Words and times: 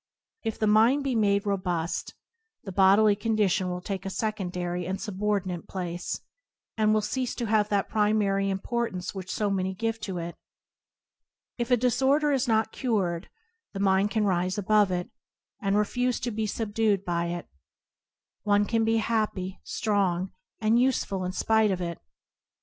If 0.43 0.57
the 0.57 0.65
mind 0.65 1.03
be 1.03 1.13
made 1.13 1.45
robust, 1.45 2.15
the 2.63 2.71
bodily 2.71 3.15
condition 3.15 3.69
will 3.69 3.81
take 3.81 4.03
a 4.03 4.09
secondary 4.09 4.87
and 4.87 4.97
subor 4.97 5.39
dinate 5.43 5.67
place, 5.67 6.21
and 6.75 6.91
will 6.91 7.01
cease 7.03 7.35
to 7.35 7.45
have 7.45 7.69
that 7.69 7.87
pri 7.87 8.11
mary 8.11 8.49
importance 8.49 9.13
which 9.13 9.29
so 9.31 9.51
many 9.51 9.75
give 9.75 9.99
to 9.99 10.17
it. 10.17 10.33
If 11.59 11.69
a 11.69 11.77
disorder 11.77 12.31
is 12.31 12.47
not 12.47 12.71
cured, 12.71 13.29
the 13.73 13.79
mind 13.79 14.09
can 14.09 14.23
[32] 14.23 14.25
IBoOp 14.29 14.33
ano 14.33 14.37
Circum0tance 14.39 14.41
rise 14.41 14.57
above 14.57 14.91
it, 14.91 15.09
and 15.61 15.77
refuse 15.77 16.19
to 16.21 16.31
be 16.31 16.47
subdued 16.47 17.05
by 17.05 17.25
it. 17.27 17.47
One 18.41 18.65
can 18.65 18.83
be 18.83 18.97
happy, 18.97 19.59
strong, 19.63 20.31
and 20.59 20.79
useful 20.81 21.23
in 21.23 21.31
spite 21.31 21.69
of 21.69 21.79
it. 21.79 21.99